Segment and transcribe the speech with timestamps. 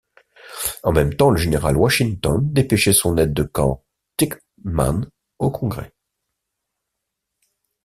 [0.81, 3.83] En même temps, le général Washington dépêchait son aide de camp,
[4.17, 5.93] Tightman, au Congrès.